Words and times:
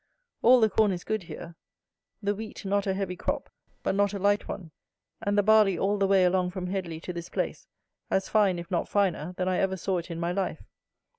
All 0.41 0.59
the 0.61 0.67
corn 0.71 0.91
is 0.91 1.03
good 1.03 1.21
here. 1.29 1.55
The 2.23 2.33
wheat 2.33 2.65
not 2.65 2.87
a 2.87 2.95
heavy 2.95 3.15
crop; 3.15 3.51
but 3.83 3.93
not 3.93 4.15
a 4.15 4.17
light 4.17 4.47
one; 4.47 4.71
and 5.21 5.37
the 5.37 5.43
barley 5.43 5.77
all 5.77 5.99
the 5.99 6.07
way 6.07 6.25
along 6.25 6.49
from 6.49 6.65
Headley 6.65 6.99
to 7.01 7.13
this 7.13 7.29
place 7.29 7.67
as 8.09 8.27
fine, 8.27 8.57
if 8.57 8.71
not 8.71 8.89
finer, 8.89 9.35
than 9.37 9.47
I 9.47 9.59
ever 9.59 9.77
saw 9.77 9.99
it 9.99 10.09
in 10.09 10.19
my 10.19 10.31
life. 10.31 10.63